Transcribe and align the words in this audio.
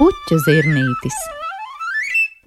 puķa 0.00 0.38
zirnītis. 0.46 1.16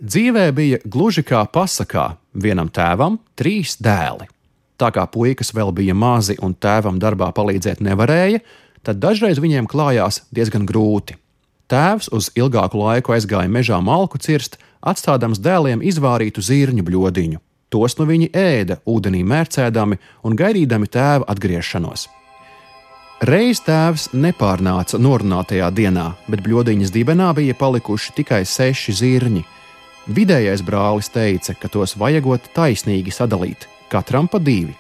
Dzīvē 0.02 0.47
bija 0.57 0.79
gluži 0.89 1.21
kā 1.21 1.44
pasakā, 1.46 2.15
vienam 2.33 2.71
tēvam 2.73 3.20
trīs 3.38 3.76
dēli. 3.78 4.26
Tā 4.81 4.89
kā 4.96 5.04
puikas 5.05 5.54
vēl 5.54 5.70
bija 5.78 5.94
mazi 5.94 6.34
un 6.42 6.55
tēvam 6.58 6.97
darbā 6.97 7.29
palīdzēt 7.38 7.84
nevarēja, 7.86 8.42
tad 8.81 8.97
dažreiz 9.04 9.38
viņiem 9.44 9.70
klājās 9.70 10.24
diezgan 10.34 10.66
grūti. 10.66 11.20
Tēvs 11.70 12.09
uz 12.18 12.31
ilgāku 12.34 12.81
laiku 12.81 13.13
aizgāja 13.13 13.52
mežā 13.54 13.77
malku 13.85 14.17
cirst, 14.17 14.57
atstādams 14.81 15.38
dēliem 15.38 15.85
izvārītu 15.85 16.41
zirņu 16.41 16.83
bļodiņu. 16.89 17.39
Tos 17.70 17.99
nu 18.01 18.09
viņi 18.09 18.33
ēda, 18.33 18.81
ūdenī 18.89 19.21
mērcēdami 19.29 20.01
un 20.25 20.41
gaidīdami 20.41 20.89
tēva 20.89 21.29
atgriešanos. 21.29 22.09
Reiz 23.21 23.61
tēvs 23.61 24.09
nepārnāca 24.18 24.98
norunātajā 24.98 25.70
dienā, 25.71 26.09
bet 26.27 26.41
bļodiņas 26.43 26.91
dibenā 26.91 27.30
bija 27.38 27.53
palikuši 27.55 28.16
tikai 28.17 28.41
seši 28.44 28.95
zirņi. 28.99 29.44
Vidējais 30.12 30.63
brālis 30.66 31.08
teica, 31.13 31.53
ka 31.55 31.70
tos 31.72 31.94
vajagot 31.95 32.49
taisnīgi 32.55 33.13
sadalīt, 33.13 33.67
katram 33.91 34.27
pa 34.27 34.41
divi. 34.44 34.73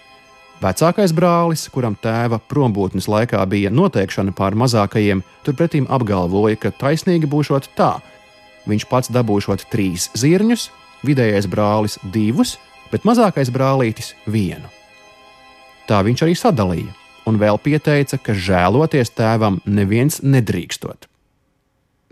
Vecākais 0.63 1.13
brālis, 1.15 1.67
kuram 1.71 1.95
tēva 1.99 2.41
prombūtnes 2.51 3.07
laikā 3.11 3.45
bija 3.51 3.71
noteikšana 3.71 4.33
pār 4.35 4.57
mazākajiem, 4.59 5.21
turpretim 5.43 5.87
apgalvoja, 5.91 6.57
ka 6.59 6.71
taisnīgi 6.71 7.29
būšot 7.29 7.69
tā. 7.77 7.97
Viņš 8.67 8.87
pats 8.91 9.11
dabūšot 9.11 9.67
trīs 9.71 10.09
zirņus, 10.19 10.69
vidējais 11.03 11.47
brālis 11.51 11.99
divus, 12.15 12.57
bet 12.91 13.07
mazākais 13.07 13.51
brālītis 13.51 14.13
vienu. 14.27 14.67
Tā 15.87 15.99
viņš 16.03 16.23
arī 16.23 16.35
sadalīja, 16.39 16.91
un 17.29 17.39
vēl 17.41 17.59
pieteica, 17.63 18.19
ka 18.19 18.35
žēloties 18.35 19.13
tēvam 19.15 19.61
neviens 19.65 20.21
nedrīkstot. 20.23 21.07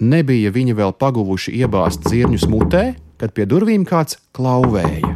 Nebija 0.02 0.50
viņi 0.54 0.74
vēl 0.78 0.96
paguvuši 0.98 1.54
iebāzt 1.62 2.08
zirņus 2.10 2.48
mutē, 2.50 2.86
kad 3.22 3.36
pie 3.38 3.46
durvīm 3.46 3.86
kāds 3.86 4.18
klauvēja. 4.34 5.14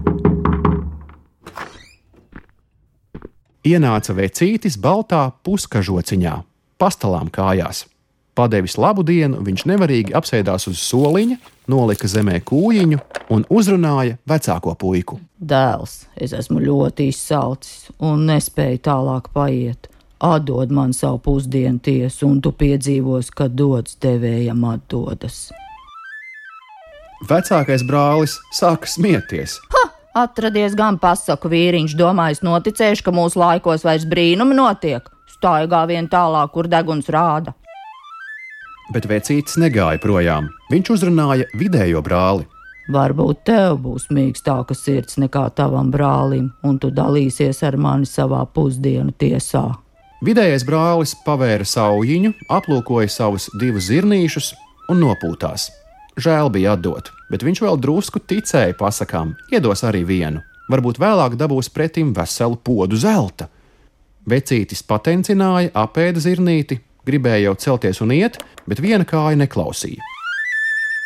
Ienāca 3.65 4.13
vecītis 4.13 4.77
baltā 4.77 5.23
puskažociņā, 5.41 6.35
pastalām 6.77 7.31
kājās. 7.33 7.87
Padevis 8.35 8.75
labu 8.75 9.03
dienu, 9.07 9.39
viņš 9.47 9.63
nevarīgi 9.69 10.15
apsēdās 10.17 10.67
uz 10.67 10.81
soliņa, 10.83 11.37
nolika 11.71 12.09
zemē 12.11 12.41
kūjiņu 12.43 12.99
un 13.31 13.45
uzrunāja 13.47 14.17
vecāko 14.27 14.73
puiku. 14.75 15.21
Dēls, 15.39 16.01
es 16.19 16.35
esmu 16.35 16.59
ļoti 16.59 17.07
izsalcis 17.13 17.87
un 18.03 18.27
nespēju 18.27 18.83
tālāk 18.89 19.31
paiet. 19.35 19.87
Atdod 20.19 20.71
man 20.75 20.91
savu 20.95 21.21
pusdienu 21.23 21.79
tiesu, 21.79 22.27
un 22.27 22.41
tu 22.43 22.51
piedzīvos, 22.55 23.31
ka 23.35 23.47
dots 23.47 23.95
devējam 24.03 24.63
atdodas. 24.67 25.49
Vecākais 27.29 27.83
brālis 27.87 28.35
sāka 28.55 28.89
smieties. 28.89 29.59
Ha! 29.71 29.85
Atradies 30.15 30.75
gan 30.79 30.95
pasaku 30.99 31.49
vīriņš, 31.51 31.95
domājis, 31.99 32.39
noticējuši, 32.47 33.03
ka 33.03 33.11
mūsu 33.15 33.39
laikos 33.39 33.83
vairs 33.83 34.05
brīnumi 34.07 34.55
notiek. 34.55 35.07
Staigā 35.27 35.81
vien 35.87 36.07
tālāk, 36.11 36.53
kur 36.53 36.69
deguns 36.71 37.11
rāda. 37.11 37.51
Bet 38.93 39.07
vecītis 39.09 39.57
negāja 39.57 39.97
projām. 40.01 40.51
Viņš 40.69 40.91
uzrunāja 40.93 41.47
vidējo 41.57 42.03
brāli. 42.05 42.45
Varbūt 42.91 43.39
tev 43.49 43.79
būs 43.81 44.11
mīkstāka 44.13 44.75
sirds 44.77 45.17
nekā 45.17 45.47
tavam 45.57 45.89
brālim, 45.89 46.51
un 46.61 46.77
tu 46.77 46.91
dalīsies 46.93 47.63
ar 47.65 47.79
mani 47.81 48.05
savā 48.05 48.43
pusdienu 48.45 49.15
tiesā. 49.17 49.71
Vidējais 50.25 50.63
brālis 50.67 51.15
pavēra 51.25 51.65
saujiņu, 51.65 52.35
aplūkoja 52.53 53.09
savus 53.09 53.49
divus 53.59 53.89
zirnīšus 53.89 54.53
un 54.93 55.01
nopūtās. 55.01 55.71
Žēl 56.21 56.51
bija 56.53 56.77
atdot, 56.77 57.09
bet 57.29 57.43
viņš 57.43 57.63
vēl 57.65 57.81
drusku 57.81 58.21
ticēja 58.21 58.77
pasakām, 58.79 59.33
iedos 59.51 59.81
arī 59.83 60.05
vienu. 60.07 60.45
Varbūt 60.71 61.01
vēlāk 61.01 61.35
dabūs 61.37 61.69
pretim 61.73 62.13
veselu 62.15 62.57
podu 62.61 62.97
zelta. 62.97 63.49
Vecītis 64.29 64.85
patencināja, 64.85 65.73
apēda 65.77 66.21
zirnīti, 66.21 66.79
gribēja 67.07 67.49
jau 67.49 67.55
celties 67.67 68.01
un 68.03 68.13
iet, 68.15 68.39
bet 68.69 68.81
viena 68.83 69.05
kāja 69.07 69.39
neklausīja. 69.39 70.03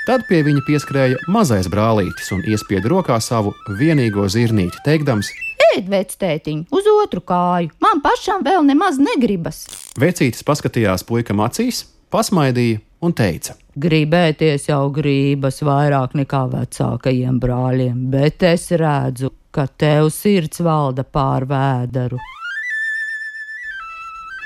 Tad 0.09 0.23
pie 0.25 0.39
viņa 0.41 0.63
pieskrēja 0.65 1.19
mazais 1.29 1.67
brālītis 1.69 2.31
un 2.33 2.39
iespieda 2.49 2.89
rokā 2.89 3.19
savu 3.21 3.51
vienīgo 3.77 4.23
zirnīti, 4.31 4.79
teikdams: 4.85 5.29
Ēd, 5.69 5.85
vectētiņ, 5.91 6.63
uz 6.73 6.87
otru 6.95 7.21
kāju, 7.21 7.69
man 7.83 8.01
pašam 8.01 8.41
vēl 8.47 8.63
nemaz 8.65 8.97
negribas. 8.97 9.67
Vecītis 10.01 10.41
paskatījās 10.47 11.05
puikam 11.05 11.43
acīs, 11.45 11.83
pasmaidīja 12.09 12.79
un 13.05 13.13
teica: 13.13 13.53
Gribēties 13.77 14.65
jau 14.71 14.87
gribas 14.95 15.61
vairāk 15.61 16.17
nekā 16.17 16.41
vecākajiem 16.55 17.37
brāļiem, 17.43 18.01
bet 18.09 18.47
es 18.49 18.65
redzu, 18.81 19.29
ka 19.53 19.67
tev 19.69 20.09
sirds 20.15 20.63
valda 20.65 21.05
pār 21.05 21.45
vēderu. 21.49 22.17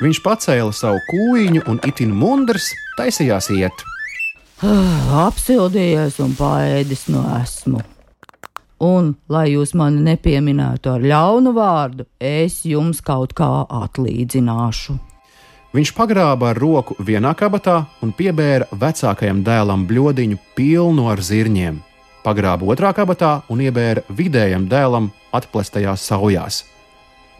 Viņš 0.01 0.19
pacēla 0.25 0.73
savu 0.73 1.01
kūjiņu 1.11 1.65
un 1.69 1.79
itin 1.85 2.13
mundrs 2.17 2.71
taisījās 2.97 3.51
iet. 3.53 3.85
Apsildījies 4.63 6.17
un 6.23 6.33
paēdis 6.37 7.09
no 7.13 7.23
esmu. 7.37 7.83
Un, 8.83 9.13
lai 9.31 9.49
jūs 9.53 9.75
mani 9.79 10.01
nepieminētu 10.03 10.91
ar 10.95 11.03
ļaunu 11.03 11.53
vārdu, 11.55 12.07
es 12.19 12.63
jums 12.67 12.99
kaut 13.05 13.35
kā 13.37 13.49
atlīdzināšu. 13.69 14.97
Viņš 15.73 15.91
pagrāba 15.97 16.51
ar 16.51 16.59
roku 16.59 16.97
vienā 17.01 17.31
kabatā 17.37 17.79
un 18.05 18.11
piebēra 18.13 18.67
vecākajam 18.77 19.39
dēlam 19.45 19.87
bļodiņu 19.89 20.37
pilnu 20.57 21.07
ar 21.09 21.21
zirņiem. 21.23 21.79
Pagrāba 22.23 22.67
otrā 22.69 22.91
kabatā 22.95 23.31
un 23.49 23.63
iebēra 23.63 24.03
vidējam 24.09 24.67
dēlam 24.69 25.09
atplestajās 25.33 26.05
saujās. 26.07 26.61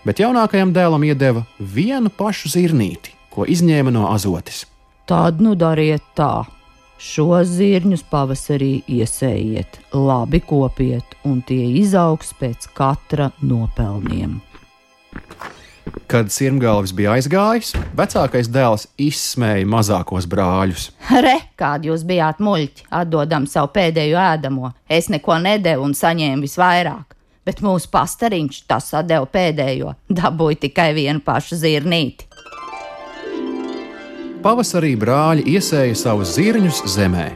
Bet 0.03 0.19
jaunākajam 0.19 0.73
dēlam 0.75 1.03
iedeva 1.07 1.45
vienu 1.59 2.11
pašu 2.11 2.51
zirnīti, 2.51 3.13
ko 3.31 3.47
izņēma 3.47 3.91
no 3.95 4.09
azotes. 4.11 4.65
Tad 5.07 5.39
nu 5.43 5.55
dariet 5.55 6.03
tā. 6.17 6.43
Šos 7.03 7.49
zirņus 7.57 8.03
pavasarī 8.11 8.83
iesējiet, 8.87 9.79
labi 9.95 10.39
kopiet, 10.43 11.15
un 11.27 11.41
tie 11.43 11.65
izaugs 11.79 12.31
pēc 12.39 12.67
katra 12.75 13.29
nopelniem. 13.43 14.37
Kad 16.07 16.31
sirmgalvis 16.31 16.93
bija 16.95 17.15
aizgājis, 17.17 17.73
vecākais 17.95 18.47
dēls 18.51 18.85
izsmēja 18.99 19.67
mazākos 19.71 20.27
brāļus. 20.31 20.89
Re, 21.23 21.35
kādi 21.59 21.91
jūs 21.91 22.05
bijāt 22.07 22.43
muļķi, 22.43 22.87
atdodam 23.01 23.47
savu 23.51 23.71
pēdējo 23.75 24.19
ēdamo. 24.19 24.71
Es 24.87 25.11
neko 25.11 25.39
nedevu 25.43 25.87
un 25.87 25.95
saņēmu 25.97 26.47
visvairāk, 26.47 27.17
bet 27.45 27.61
mūsu 27.63 27.89
pastariņš 27.93 28.63
tas 28.69 28.91
atdeva 28.97 29.27
pēdējo, 29.29 29.95
dabūja 30.09 30.63
tikai 30.67 30.91
vienu 30.97 31.23
pašu 31.23 31.59
zirnīti. 31.61 32.29
Pavasarī 34.43 34.97
brāļi 34.99 35.45
iesēja 35.55 35.95
savus 35.95 36.33
zirņus 36.35 36.81
zemē. 36.91 37.29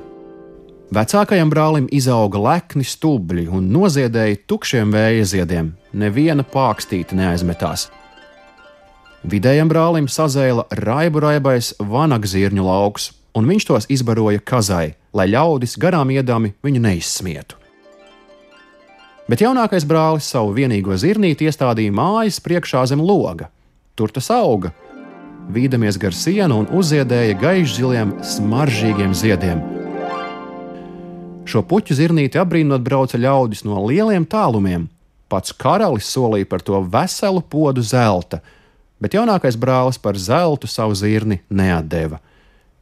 Vecākajam 0.92 1.50
brālim 1.52 1.88
izauga 1.92 2.40
lekni 2.40 2.84
stubļi 2.88 3.46
un 3.52 3.70
noziedēja 3.72 4.42
tukšiem 4.48 4.92
vēja 4.96 5.26
ziediem. 5.32 5.74
Neviena 5.92 6.44
pākstīte 6.48 7.16
neaizmetās. 7.16 7.90
Vidējam 9.28 9.68
brālim 9.72 10.08
sazēla 10.08 10.68
raibu 10.84 11.24
raibais 11.24 11.74
vanagzirņu 11.80 12.68
lauks, 12.68 13.10
un 13.36 13.48
viņš 13.52 13.68
tos 13.68 13.88
izbaroja 13.92 14.40
kazai, 14.40 14.96
lai 15.12 15.28
ļaudis 15.32 15.76
garām 15.80 16.12
iedami 16.16 16.54
viņu 16.64 16.84
neizsmietu. 16.88 17.60
Bet 19.28 19.42
jaunākais 19.44 19.84
brālis 19.84 20.28
savu 20.32 20.54
vienīgo 20.56 20.96
zirnīti 20.96 21.50
iestādīja 21.50 21.92
mājas 21.92 22.40
priekšā 22.40 22.86
zem 22.88 23.02
loga. 23.04 23.50
Tur 24.00 24.12
tas 24.14 24.30
auga, 24.32 24.72
vīdamies 25.52 25.98
gar 26.00 26.16
sienu 26.16 26.62
un 26.62 26.70
uzziedēja 26.72 27.36
gaišziliem, 27.42 28.14
smaržīgiem 28.24 29.16
ziediem. 29.18 29.60
Šo 31.48 31.64
puķu 31.64 31.96
zirnīti 31.96 32.40
apbrīnot 32.40 32.84
brauca 32.84 33.20
ļaudis 33.20 33.66
no 33.68 33.84
lieliem 33.88 34.24
tālumiem. 34.28 34.88
Pats 35.28 35.52
karalis 35.52 36.08
solīja 36.08 36.48
par 36.48 36.64
to 36.64 36.80
veselu 36.88 37.44
podu 37.44 37.84
zelta, 37.84 38.40
bet 39.04 39.16
jaunākais 39.16 39.60
brālis 39.60 40.00
par 40.00 40.16
zeltu 40.16 40.72
savu 40.72 40.96
zirni 40.96 41.42
neatdeva. 41.52 42.22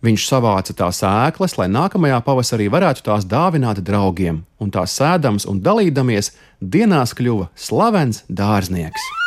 Viņš 0.05 0.25
savāca 0.29 0.73
tās 0.77 0.99
ēklas, 1.07 1.55
lai 1.57 1.65
nākamajā 1.71 2.19
pavasarī 2.27 2.67
varētu 2.69 3.07
tās 3.07 3.25
dāvināt 3.25 3.81
draugiem, 3.87 4.43
un 4.61 4.73
tās 4.75 4.93
sēdams 4.99 5.49
un 5.49 5.63
dalīdamies, 5.65 6.33
dienās 6.61 7.17
kļuva 7.17 7.49
slavens 7.57 8.21
dārznieks. 8.29 9.24